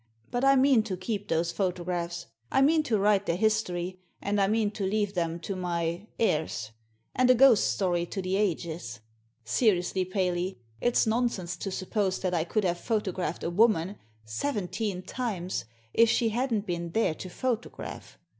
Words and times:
But 0.31 0.43
I 0.43 0.55
mean 0.55 0.81
to 0.85 0.97
keep 0.97 1.27
those 1.27 1.51
photographs; 1.51 2.25
I 2.51 2.63
mean 2.63 2.81
to 2.85 2.97
write 2.97 3.27
their 3.27 3.35
history, 3.35 3.99
and 4.19 4.41
I 4.41 4.47
mean 4.47 4.71
to 4.71 4.83
leave 4.83 5.13
them 5.13 5.39
to 5.41 5.55
my— 5.55 6.07
theirs, 6.17 6.71
and 7.13 7.29
a 7.29 7.35
ghost 7.35 7.71
story 7.71 8.07
to 8.07 8.19
the 8.19 8.35
ages. 8.35 8.99
Seriously, 9.43 10.03
Paley! 10.03 10.57
It's 10.81 11.05
nonsense 11.05 11.55
to 11.57 11.69
suppose 11.69 12.17
that 12.21 12.33
I 12.33 12.45
could 12.45 12.63
have 12.63 12.79
photographed 12.79 13.43
a 13.43 13.51
woman— 13.51 13.95
^seventeen 14.25 15.03
times— 15.05 15.65
if 15.93 16.09
she 16.09 16.29
hadn't 16.29 16.65
been 16.65 16.93
there 16.93 17.13
to 17.13 17.29
photograph. 17.29 18.17